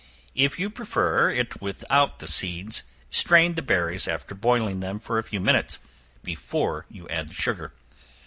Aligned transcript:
If 0.33 0.57
you 0.57 0.71
prefer 0.71 1.29
it 1.29 1.61
without 1.61 2.17
the 2.17 2.27
seeds, 2.27 2.81
strain 3.11 3.53
the 3.53 3.61
berries 3.61 4.07
after 4.07 4.33
boiling 4.33 4.79
them 4.79 4.97
for 4.97 5.19
a 5.19 5.23
few 5.23 5.39
minutes, 5.39 5.77
before 6.23 6.87
you 6.89 7.07
add 7.09 7.29
the 7.29 7.35
sugar. 7.35 7.71